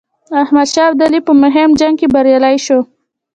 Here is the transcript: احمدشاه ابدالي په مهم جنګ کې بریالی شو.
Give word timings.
احمدشاه 0.41 0.87
ابدالي 0.91 1.19
په 1.27 1.31
مهم 1.43 1.69
جنګ 1.79 1.95
کې 1.99 2.07
بریالی 2.13 2.57
شو. 2.65 2.79